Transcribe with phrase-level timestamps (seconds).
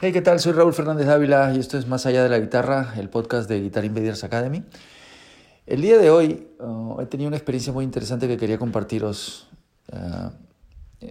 [0.00, 0.38] Hey, ¿qué tal?
[0.38, 3.60] Soy Raúl Fernández Dávila y esto es Más allá de la guitarra, el podcast de
[3.60, 4.62] Guitar Invaders Academy.
[5.66, 9.48] El día de hoy uh, he tenido una experiencia muy interesante que quería compartiros
[9.92, 10.30] uh,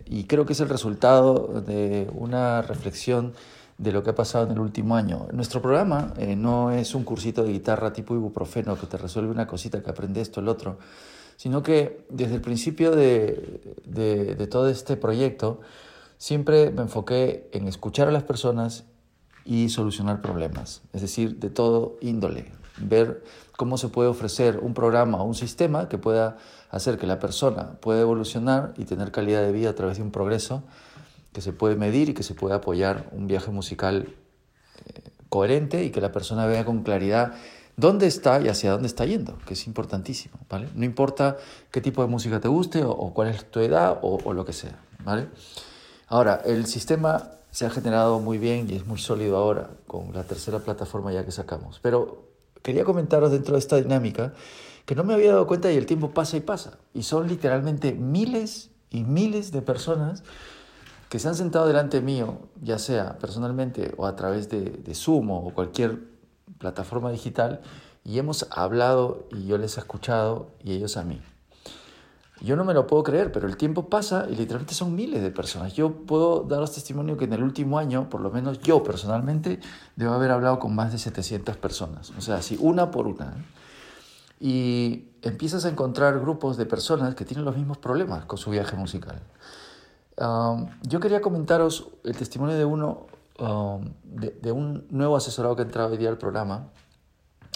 [0.05, 3.33] y creo que es el resultado de una reflexión
[3.77, 5.27] de lo que ha pasado en el último año.
[5.33, 9.47] Nuestro programa eh, no es un cursito de guitarra tipo ibuprofeno que te resuelve una
[9.47, 10.79] cosita que aprende esto, el otro,
[11.35, 15.59] sino que desde el principio de, de, de todo este proyecto
[16.17, 18.85] siempre me enfoqué en escuchar a las personas
[19.45, 23.23] y solucionar problemas, es decir, de todo índole, ver
[23.55, 26.37] cómo se puede ofrecer un programa o un sistema que pueda
[26.69, 30.11] hacer que la persona pueda evolucionar y tener calidad de vida a través de un
[30.11, 30.63] progreso
[31.31, 34.09] que se puede medir y que se puede apoyar un viaje musical
[34.85, 37.33] eh, coherente y que la persona vea con claridad
[37.77, 40.67] dónde está y hacia dónde está yendo, que es importantísimo, ¿vale?
[40.75, 41.37] No importa
[41.71, 44.53] qué tipo de música te guste o, cuál es tu edad o, o lo que
[44.53, 45.29] sea, ¿vale?
[46.07, 50.23] Ahora, el sistema se ha generado muy bien y es muy sólido ahora con la
[50.23, 51.79] tercera plataforma ya que sacamos.
[51.81, 52.23] Pero
[52.61, 54.33] quería comentaros dentro de esta dinámica
[54.85, 56.77] que no me había dado cuenta y el tiempo pasa y pasa.
[56.93, 60.23] Y son literalmente miles y miles de personas
[61.09, 65.31] que se han sentado delante mío, ya sea personalmente o a través de, de Zoom
[65.31, 65.99] o cualquier
[66.57, 67.61] plataforma digital,
[68.03, 71.21] y hemos hablado y yo les he escuchado y ellos a mí.
[72.41, 75.31] Yo no me lo puedo creer, pero el tiempo pasa y literalmente son miles de
[75.31, 75.73] personas.
[75.73, 79.59] Yo puedo daros testimonio que en el último año, por lo menos yo personalmente,
[79.95, 82.11] debo haber hablado con más de 700 personas.
[82.17, 83.25] O sea, así una por una.
[83.25, 83.43] ¿eh?
[84.39, 88.75] Y empiezas a encontrar grupos de personas que tienen los mismos problemas con su viaje
[88.75, 89.19] musical.
[90.17, 93.07] Um, yo quería comentaros el testimonio de uno,
[93.39, 96.69] um, de, de, un nuevo asesorado que ha entrado hoy día al programa.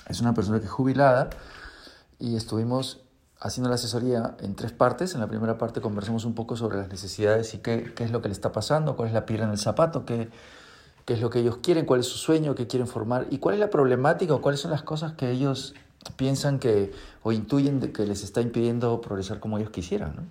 [0.07, 1.29] Es una persona que es jubilada
[2.19, 3.01] y estuvimos
[3.41, 5.15] haciendo la asesoría en tres partes.
[5.15, 8.29] En la primera parte conversamos un poco sobre las necesidades y qué, es lo que
[8.29, 10.29] le está pasando, cuál es la piedra en el zapato, qué,
[11.07, 13.59] es lo que ellos quieren, cuál es su sueño, qué quieren formar y cuál es
[13.59, 15.73] la problemática o cuáles son las cosas que ellos
[16.15, 20.29] piensan que o intuyen que les está impidiendo progresar como ellos quisieran.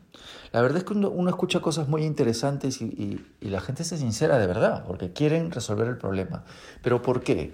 [0.53, 3.99] La verdad es que uno, escucha cosas muy interesantes y, y, y la gente se
[3.99, 6.45] sincera de verdad, porque quieren resolver el problema.
[6.83, 7.53] ¿Pero por qué?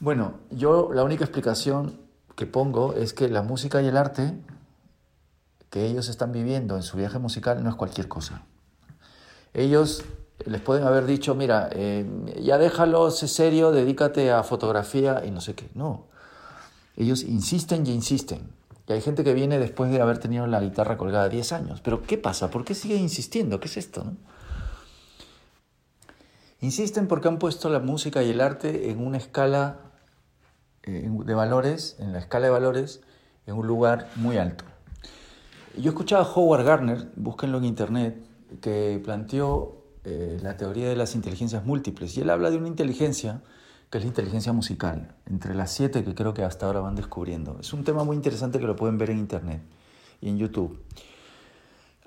[0.00, 2.07] Bueno, yo la única explicación
[2.38, 4.32] que pongo es que la música y el arte
[5.70, 8.42] que ellos están viviendo en su viaje musical no es cualquier cosa.
[9.54, 10.04] Ellos
[10.46, 12.06] les pueden haber dicho, mira, eh,
[12.40, 15.68] ya déjalo, sé serio, dedícate a fotografía y no sé qué.
[15.74, 16.06] No.
[16.96, 18.52] Ellos insisten y insisten.
[18.86, 21.80] Y hay gente que viene después de haber tenido la guitarra colgada 10 años.
[21.80, 22.50] Pero ¿qué pasa?
[22.50, 23.58] ¿Por qué sigue insistiendo?
[23.58, 24.04] ¿Qué es esto?
[26.60, 29.87] Insisten porque han puesto la música y el arte en una escala
[30.90, 33.00] de valores, en la escala de valores,
[33.46, 34.64] en un lugar muy alto.
[35.76, 38.16] Yo escuchaba a Howard Gardner, búsquenlo en internet,
[38.60, 42.16] que planteó eh, la teoría de las inteligencias múltiples.
[42.16, 43.42] Y él habla de una inteligencia
[43.90, 47.58] que es la inteligencia musical, entre las siete que creo que hasta ahora van descubriendo.
[47.60, 49.62] Es un tema muy interesante que lo pueden ver en internet
[50.20, 50.82] y en YouTube.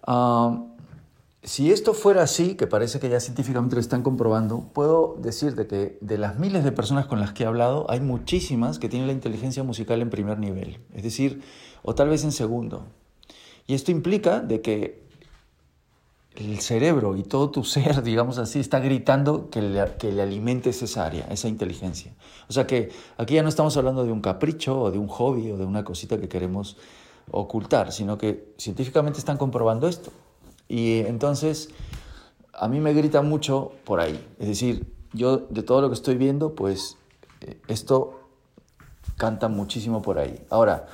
[0.07, 0.70] Uh,
[1.43, 5.97] si esto fuera así, que parece que ya científicamente lo están comprobando, puedo decirte que
[5.99, 9.13] de las miles de personas con las que he hablado, hay muchísimas que tienen la
[9.13, 11.41] inteligencia musical en primer nivel, es decir,
[11.81, 12.85] o tal vez en segundo.
[13.65, 15.01] Y esto implica de que
[16.35, 20.83] el cerebro y todo tu ser, digamos así, está gritando que le, que le alimentes
[20.83, 22.13] esa área, esa inteligencia.
[22.49, 25.49] O sea que aquí ya no estamos hablando de un capricho o de un hobby
[25.51, 26.77] o de una cosita que queremos
[27.31, 30.11] ocultar, sino que científicamente están comprobando esto.
[30.71, 31.67] Y entonces
[32.53, 34.25] a mí me grita mucho por ahí.
[34.39, 36.95] Es decir, yo de todo lo que estoy viendo, pues
[37.67, 38.21] esto
[39.17, 40.41] canta muchísimo por ahí.
[40.49, 40.87] Ahora,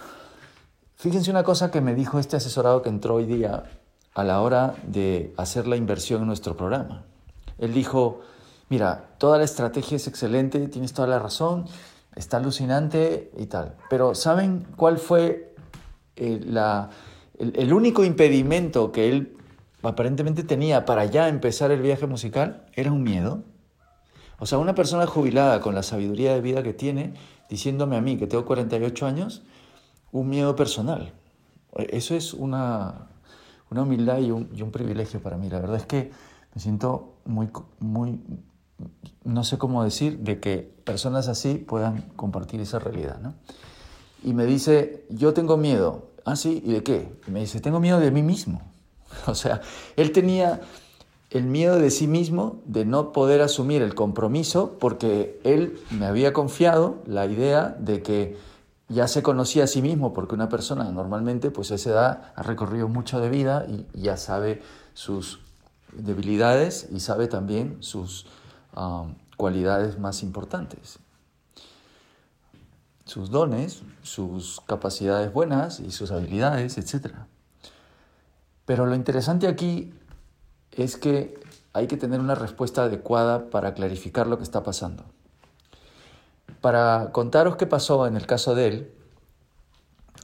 [0.95, 3.65] fíjense una cosa que me dijo este asesorado que entró hoy día
[4.15, 7.03] a la hora de hacer la inversión en nuestro programa.
[7.59, 8.21] Él dijo,
[8.69, 11.65] mira, toda la estrategia es excelente, tienes toda la razón,
[12.15, 13.75] está alucinante y tal.
[13.91, 15.53] Pero ¿saben cuál fue
[16.15, 16.89] eh, la,
[17.37, 19.36] el único impedimento que él
[19.83, 23.43] aparentemente tenía para ya empezar el viaje musical era un miedo.
[24.39, 27.13] O sea, una persona jubilada con la sabiduría de vida que tiene,
[27.49, 29.43] diciéndome a mí que tengo 48 años,
[30.11, 31.13] un miedo personal.
[31.75, 33.07] Eso es una,
[33.69, 35.49] una humildad y un, y un, privilegio para mí.
[35.49, 36.11] La verdad es que
[36.53, 38.19] me siento muy, muy,
[39.23, 43.33] no sé cómo decir, de que personas así puedan compartir esa realidad, ¿no?
[44.23, 46.09] Y me dice, yo tengo miedo.
[46.25, 47.11] Ah, sí, ¿y de qué?
[47.27, 48.61] Y me dice, tengo miedo de mí mismo.
[49.27, 49.61] O sea,
[49.95, 50.61] él tenía
[51.29, 56.31] el miedo de sí mismo de no poder asumir el compromiso porque él me había
[56.33, 58.37] confiado la idea de que
[58.89, 62.43] ya se conocía a sí mismo porque una persona normalmente pues a esa edad ha
[62.43, 64.61] recorrido mucho de vida y ya sabe
[64.93, 65.39] sus
[65.91, 68.25] debilidades y sabe también sus
[68.75, 70.99] um, cualidades más importantes,
[73.05, 77.13] sus dones, sus capacidades buenas y sus habilidades, etc.
[78.67, 79.93] Pero lo interesante aquí
[80.73, 81.39] es que
[81.71, 85.05] hay que tener una respuesta adecuada para clarificar lo que está pasando.
[86.59, 88.91] Para contaros qué pasó en el caso de él,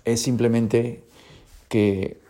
[0.04, 1.08] es simplemente
[1.70, 2.22] que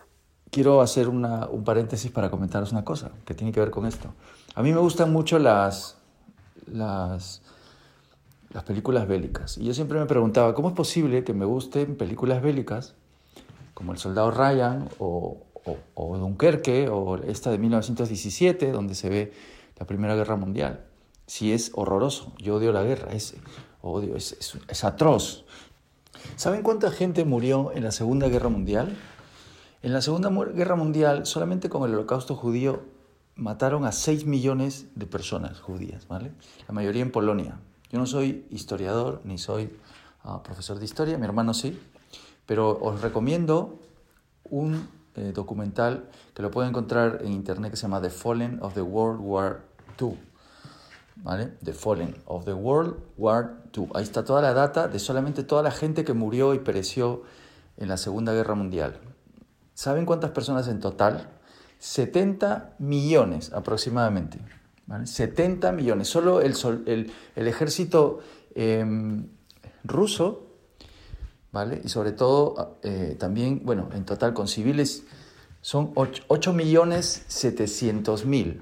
[0.52, 4.14] quiero hacer un paréntesis para comentaros una cosa que tiene que ver con esto.
[4.54, 5.98] A mí me gustan mucho las,
[6.68, 7.42] las,
[8.52, 9.58] las películas bélicas.
[9.58, 12.94] Y yo siempre me preguntaba, ¿cómo es posible que me gusten películas bélicas
[13.74, 14.90] como El Soldado Ryan
[15.66, 19.34] o, Dunkerque, o esta de 1917, donde se ve
[19.78, 20.86] la Primera Guerra Mundial.
[21.26, 23.36] Si es horroroso, yo odio la guerra, es,
[23.82, 25.46] odio, es, es, atroz.
[26.36, 28.96] ¿Saben cuánta gente murió en la Segunda Guerra Mundial?
[29.82, 32.84] En la Segunda Guerra Mundial, solamente con el holocausto judío,
[33.36, 36.32] mataron a 6 millones de personas judías, ¿vale?
[36.68, 37.60] La mayoría en Polonia.
[37.92, 39.78] Yo no soy historiador ni soy
[40.24, 41.80] ah, profesor de historia, mi hermano sí,
[42.46, 43.80] pero os recomiendo
[44.44, 48.74] un eh, documental que lo pueden encontrar en internet que se llama The Fallen of
[48.74, 49.62] the World War
[50.00, 50.18] II.
[51.18, 51.54] ¿Vale?
[51.64, 53.90] The Fallen of the World War II.
[53.94, 57.24] Ahí está toda la data de solamente toda la gente que murió y pereció
[57.78, 59.00] en la Segunda Guerra Mundial.
[59.74, 61.30] ¿Saben cuántas personas en total?
[61.80, 64.40] 70 millones aproximadamente.
[65.04, 66.08] 70 millones.
[66.08, 66.56] Solo el,
[66.86, 68.20] el, el ejército
[68.56, 69.28] em,
[69.84, 70.53] ruso
[71.54, 71.80] ¿vale?
[71.84, 75.04] Y sobre todo eh, también, bueno, en total con civiles
[75.62, 78.62] son 8, millones 700 mil,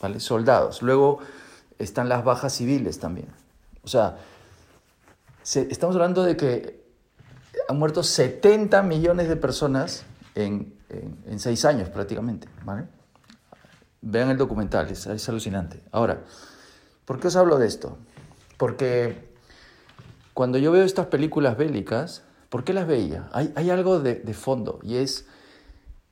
[0.00, 0.18] ¿vale?
[0.18, 0.82] Soldados.
[0.82, 1.20] Luego
[1.78, 3.28] están las bajas civiles también.
[3.84, 4.16] O sea,
[5.44, 6.82] estamos hablando de que
[7.68, 10.04] han muerto 70 millones de personas
[10.34, 12.86] en, en, seis años prácticamente, ¿vale?
[14.00, 15.80] Vean el documental, es, es alucinante.
[15.92, 16.24] Ahora,
[17.04, 17.96] ¿por qué os hablo de esto?
[18.56, 19.33] Porque
[20.34, 23.28] cuando yo veo estas películas bélicas, ¿por qué las veía?
[23.32, 25.26] Hay, algo de, de fondo y es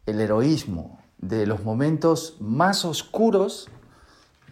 [0.07, 3.69] el heroísmo de los momentos más oscuros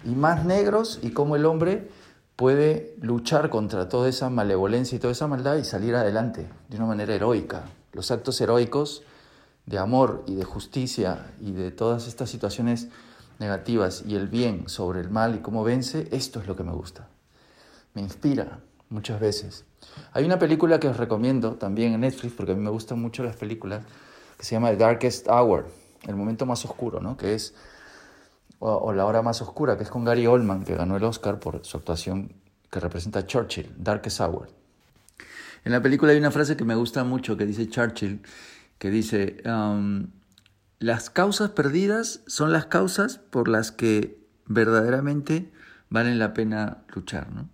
[0.05, 1.89] y más negros y cómo el hombre
[2.37, 6.87] puede luchar contra toda esa malevolencia y toda esa maldad y salir adelante de una
[6.87, 7.65] manera heroica.
[7.93, 9.03] Los actos heroicos
[9.67, 12.89] de amor y de justicia y de todas estas situaciones
[13.39, 16.73] negativas y el bien sobre el mal y cómo vence, esto es lo que me
[16.73, 17.09] gusta.
[17.95, 19.65] Me inspira, muchas veces.
[20.13, 23.23] Hay una película que os recomiendo también en Netflix, porque a mí me gustan mucho
[23.25, 23.85] las películas,
[24.37, 25.67] que se llama The Darkest Hour,
[26.07, 27.17] el momento más oscuro, ¿no?
[27.17, 27.55] Que es,
[28.59, 31.65] o, La hora más oscura, que es con Gary Oldman, que ganó el Oscar por
[31.65, 32.35] su actuación
[32.71, 34.49] que representa a Churchill, Darkest Hour.
[35.65, 38.23] En la película hay una frase que me gusta mucho, que dice Churchill,
[38.79, 40.09] que dice, um,
[40.79, 45.53] las causas perdidas son las causas por las que verdaderamente
[45.91, 47.49] valen la pena luchar, ¿no?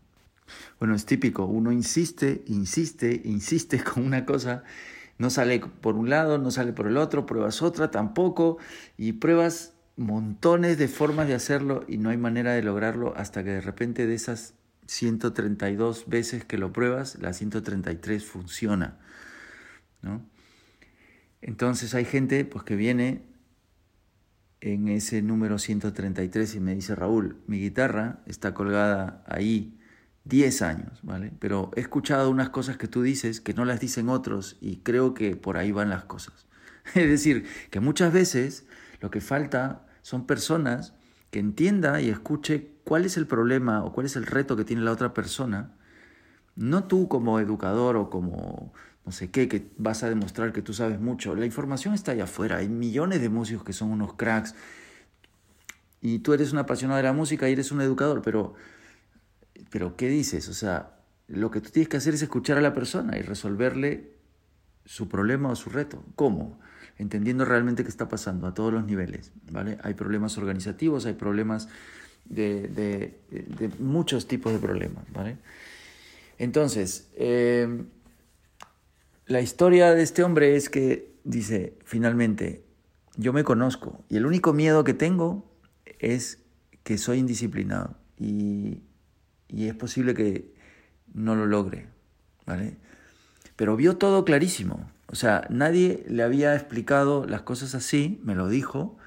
[0.79, 4.65] Bueno, es típico, uno insiste, insiste, insiste con una cosa,
[5.19, 8.59] no sale por un lado, no sale por el otro, pruebas otra, tampoco,
[8.97, 13.51] y pruebas montones de formas de hacerlo y no hay manera de lograrlo hasta que
[13.51, 14.55] de repente de esas
[14.87, 18.99] 132 veces que lo pruebas, la 133 funciona.
[20.03, 20.23] ¿no?
[21.41, 23.23] Entonces hay gente pues, que viene
[24.61, 29.76] en ese número 133 y me dice, Raúl, mi guitarra está colgada ahí
[30.27, 31.33] 10 años, ¿vale?
[31.39, 35.15] Pero he escuchado unas cosas que tú dices que no las dicen otros y creo
[35.15, 36.47] que por ahí van las cosas.
[36.95, 38.67] Es decir, que muchas veces
[39.01, 40.95] lo que falta son personas
[41.31, 44.83] que entienda y escuche cuál es el problema o cuál es el reto que tiene
[44.83, 45.73] la otra persona,
[46.55, 48.73] no tú como educador o como
[49.05, 51.37] no sé qué, que vas a demostrar que tú sabes mucho.
[51.37, 54.57] La información está allá afuera, hay millones de músicos que son unos cracks
[56.01, 58.55] y tú eres un apasionado de la música y eres un educador, pero
[59.71, 60.49] pero ¿qué dices?
[60.49, 60.97] O sea,
[61.29, 64.17] lo que tú tienes que hacer es escuchar a la persona y resolverle
[64.85, 66.05] su problema o su reto.
[66.15, 66.59] ¿Cómo?
[66.99, 69.33] Entendiendo realmente qué está pasando a todos los niveles.
[69.51, 69.79] ¿vale?
[69.83, 71.69] Hay problemas organizativos, hay problemas
[72.25, 73.15] de,
[73.79, 75.05] muchos tipos de problemas.
[75.13, 75.39] ¿vale?
[76.39, 77.87] Entonces, em,
[79.27, 82.65] la historia de este hombre es que dice, finalmente,
[83.17, 85.51] yo me conozco y el único miedo que tengo
[85.99, 86.39] es
[86.85, 88.83] que soy indisciplinado y,
[89.49, 90.53] y es posible que
[91.15, 91.87] no lo logre,
[92.47, 92.77] ¿vale?
[93.57, 94.91] Pero vio todo clarísimo.
[95.09, 98.99] O sea, nadie le había explicado las cosas así, me lo dijo,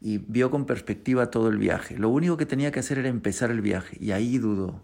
[0.00, 1.98] y vio con perspectiva todo el viaje.
[1.98, 4.80] Lo único que tenía que hacer era empezar el viaje, y ahí dudó.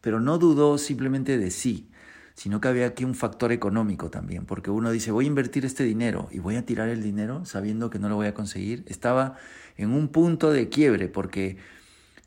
[0.00, 1.90] Pero no dudó simplemente de sí,
[2.34, 5.84] sino que había aquí un factor económico también, porque uno dice, voy a invertir este
[5.84, 8.84] dinero y voy a tirar el dinero sabiendo que no lo voy a conseguir.
[8.86, 9.36] Estaba
[9.76, 11.58] en un punto de quiebre, porque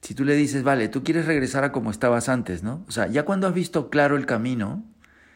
[0.03, 2.83] si tú le dices, vale, tú quieres regresar a como estabas antes, ¿no?
[2.88, 4.83] O sea, ya cuando has visto claro el camino,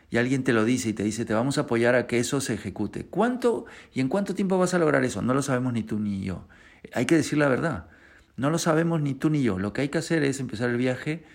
[0.10, 2.40] y alguien te lo dice y te dice, te vamos a apoyar a que eso
[2.42, 3.06] se ejecute.
[3.06, 5.22] ¿Cuánto y en cuánto tiempo vas a lograr eso?
[5.22, 6.48] No lo sabemos ni tú ni yo.
[6.94, 7.88] Hay que decir la verdad.
[8.36, 9.58] No lo sabemos ni tú ni yo.
[9.58, 11.26] Lo que hay que hacer es empezar el viaje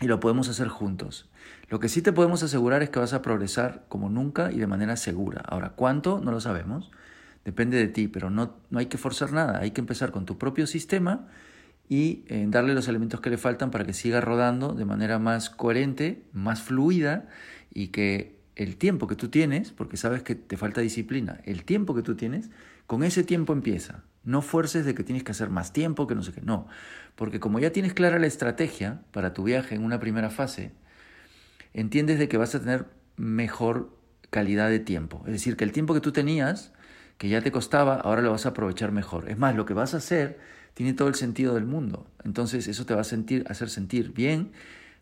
[0.00, 1.28] y lo podemos hacer juntos.
[1.68, 4.66] Lo que sí te podemos asegurar es que vas a progresar como nunca y de
[4.66, 5.42] manera segura.
[5.46, 6.20] Ahora, ¿cuánto?
[6.20, 6.90] No lo sabemos.
[7.44, 9.58] Depende de ti, pero no, no hay que forzar nada.
[9.58, 11.28] Hay que empezar con tu propio sistema
[11.92, 15.50] y eh, darle los elementos que le faltan para que siga rodando de manera más
[15.50, 17.28] coherente, más fluida
[17.70, 21.94] y que el tiempo que tú tienes, porque sabes que te falta disciplina, el tiempo
[21.94, 22.48] que tú tienes,
[22.86, 24.04] con ese tiempo empieza.
[24.24, 26.40] No fuerces de que tienes que hacer más tiempo, que no sé qué.
[26.40, 26.66] No,
[27.14, 30.72] porque como ya tienes clara la estrategia para tu viaje en una primera fase,
[31.74, 32.86] entiendes de que vas a tener
[33.18, 33.94] mejor
[34.30, 35.24] calidad de tiempo.
[35.26, 36.72] Es decir, que el tiempo que tú tenías,
[37.18, 39.28] que ya te costaba, ahora lo vas a aprovechar mejor.
[39.28, 42.06] Es más, lo que vas a hacer tiene todo el sentido del mundo.
[42.24, 44.52] Entonces eso te va a sentir, hacer sentir bien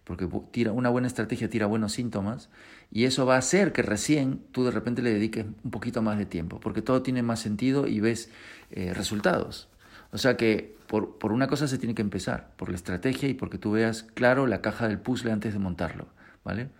[0.04, 2.48] porque tira, una buena estrategia tira buenos síntomas
[2.90, 6.18] y eso va a hacer que recién tú de repente le dediques un poquito más
[6.18, 8.28] de tiempo, porque todo tiene más sentido y ves
[8.70, 9.68] eh, resultados.
[10.10, 13.34] O sea que por, por, una cosa se tiene que empezar, por la estrategia y
[13.34, 16.08] porque tú veas claro la caja del puzzle antes de montarlo,
[16.42, 16.70] ¿vale?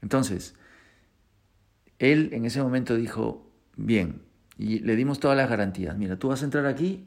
[0.00, 0.54] Entonces,
[1.98, 4.22] él en ese momento dijo, bien,
[4.56, 7.04] y le dimos todas las garantías, mira, tú vas a entrar aquí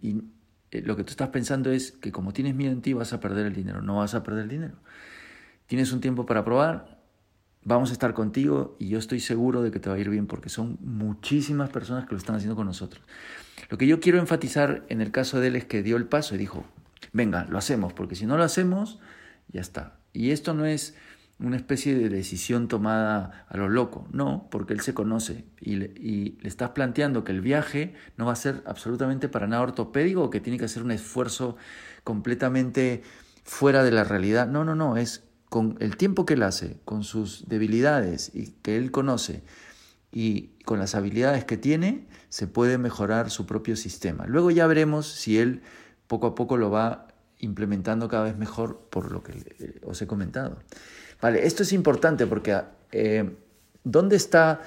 [0.00, 0.22] y
[0.70, 3.20] eh, lo que tú estás pensando es que como tienes miedo en ti vas a
[3.20, 3.82] perder el dinero.
[3.82, 4.74] No vas a perder el dinero.
[5.66, 6.98] Tienes un tiempo para probar,
[7.64, 10.26] vamos a estar contigo y yo estoy seguro de que te va a ir bien
[10.26, 13.04] porque son muchísimas personas que lo están haciendo con nosotros.
[13.68, 16.34] Lo que yo quiero enfatizar en el caso de él es que dio el paso
[16.34, 16.64] y dijo,
[17.12, 18.98] venga, lo hacemos, porque si no lo hacemos,
[19.48, 19.98] ya está.
[20.12, 20.94] Y esto no es
[21.40, 26.36] una especie de decisión tomada a lo loco, no, porque él se conoce y le,
[26.42, 30.40] estás planteando que el viaje no va a ser absolutamente para nada ortopédico o que
[30.40, 31.56] tiene que hacer un esfuerzo
[32.02, 33.02] completamente
[33.44, 34.48] fuera de la realidad.
[34.48, 38.76] No, no, no, es con el tiempo que él hace, con sus debilidades y que
[38.76, 39.44] él conoce
[40.10, 44.26] y con las habilidades que tiene, se puede mejorar su propio sistema.
[44.26, 45.62] Luego ya veremos si él
[46.06, 50.58] poco a poco lo va implementando cada vez mejor por lo que os he comentado.
[51.20, 52.60] Vale, esto es importante porque
[52.92, 53.36] eh,
[53.84, 54.60] ¿dónde está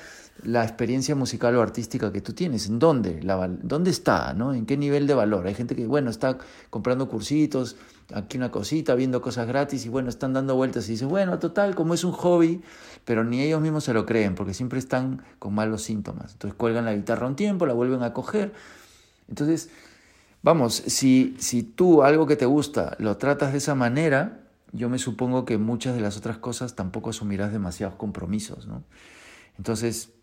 [0.44, 2.68] la experiencia musical o artística que tú tienes?
[2.68, 3.22] ¿En dónde?
[3.22, 4.34] La, ¿Dónde está?
[4.34, 4.54] ¿no?
[4.54, 5.48] ¿En qué nivel de valor?
[5.48, 6.38] Hay gente que, bueno, está
[6.70, 7.78] comprando cursitos,
[8.14, 11.76] aquí una cosita, viendo cosas gratis y bueno, están dando vueltas y dice, bueno, total,
[11.76, 12.62] como es un hobby,
[13.06, 16.34] pero ni ellos mismos se lo creen porque siempre están con malos síntomas.
[16.34, 18.52] Entonces cuelgan la guitarra un tiempo, la vuelven a coger.
[19.30, 19.70] Entonces,
[20.42, 24.41] vamos, si, si tú algo que te gusta lo tratas de esa manera,
[24.74, 28.84] yo me supongo que muchas de las otras cosas tampoco asumirás demasiados compromisos, ¿no?
[29.58, 30.14] Entonces,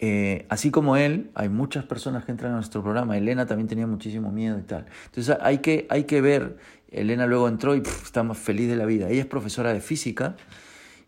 [0.00, 3.16] eh, así como él, hay muchas personas que entran a nuestro programa.
[3.16, 4.86] Elena también tenía muchísimo miedo y tal.
[5.06, 6.56] Entonces hay que, hay que ver,
[6.90, 9.08] Elena luego entró y está más feliz de la vida.
[9.08, 10.36] Ella es profesora de física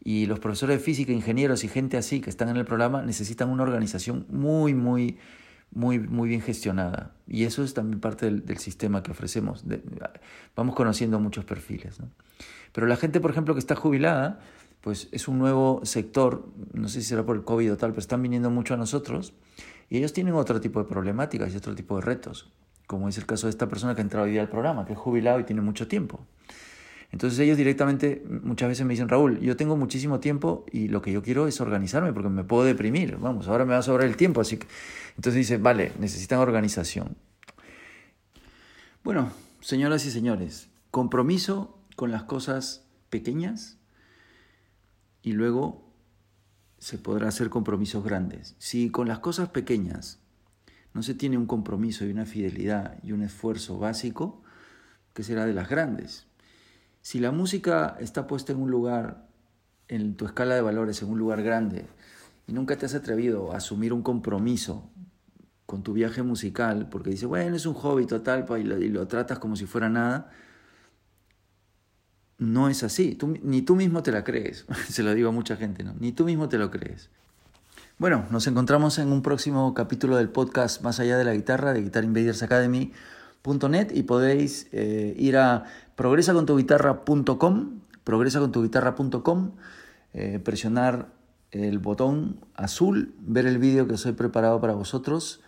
[0.03, 3.51] y los profesores de física, ingenieros y gente así que están en el programa necesitan
[3.51, 5.19] una organización muy, muy,
[5.71, 7.15] muy, muy bien gestionada.
[7.27, 9.65] Y eso es también parte del, sistema que ofrecemos.
[10.55, 11.99] vamos conociendo muchos perfiles.
[12.73, 14.41] Pero la gente, por ejemplo, que está jubilada,
[14.81, 18.01] pues es un nuevo sector, no sé si será por el COVID o tal, pero
[18.01, 19.33] están viniendo mucho a nosotros
[19.91, 22.53] y ellos tienen otro tipo de problemáticas y otro tipo de retos,
[22.87, 24.93] como es el caso de esta persona que ha entrado hoy día al programa, que
[24.93, 26.21] es jubilado y tiene mucho tiempo.
[27.17, 31.13] Entonces ellos directamente muchas veces me dicen, Raúl, yo tengo muchísimo tiempo y lo que
[31.13, 33.17] yo quiero es organizarme porque me puedo deprimir.
[33.17, 34.43] Vamos, ahora me va a sobrar el tiempo.
[34.43, 34.67] Así que...
[35.17, 37.17] Entonces dice, vale, necesitan organización.
[39.03, 39.33] Bueno,
[39.63, 43.79] señoras y señores, compromiso con las cosas pequeñas
[45.23, 45.91] y luego
[46.77, 48.57] se podrá hacer compromisos grandes.
[48.59, 50.19] Si con las cosas pequeñas
[50.93, 54.43] no se tiene un compromiso y una fidelidad y un esfuerzo básico,
[55.15, 56.27] ¿qué será de las grandes?
[57.07, 59.29] Si la música está puesta en un lugar,
[59.87, 61.87] en tu escala de valores, en un lugar grande,
[62.49, 64.91] y nunca te has atrevido a asumir un compromiso
[65.67, 69.55] con tu viaje musical, porque dices, bueno, es un hobby total, y lo, tratas como
[69.55, 70.33] si fuera nada,
[72.39, 73.17] no es así.
[73.41, 74.67] ni tú mismo te la crees.
[74.89, 75.95] Se lo digo a mucha gente, ¿no?
[76.01, 77.09] Ni tú mismo te lo crees.
[77.99, 81.83] Bueno, nos encontramos en un próximo capítulo del podcast Más allá de la guitarra de
[81.83, 82.93] Guitar Invaders Academy
[83.95, 89.53] y podéis eh, ir a progresacontuguitarra.com, progresacontuguitarra.com,
[90.15, 91.13] eh, presionar
[91.53, 95.41] el botón azul, ver el vídeo que os he preparado para vosotros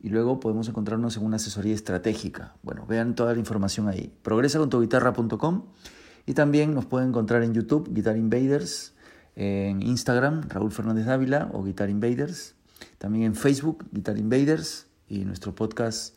[0.00, 2.54] y luego podemos encontrarnos en una asesoría estratégica.
[2.62, 4.12] Bueno, vean toda la información ahí.
[4.22, 5.64] Progresacontuguitarra.com
[6.26, 8.94] y también nos pueden encontrar en YouTube, Guitar Invaders,
[9.34, 12.54] en Instagram, Raúl Fernández Dávila o Guitar Invaders,
[12.98, 16.16] también en Facebook, Guitar Invaders y nuestro podcast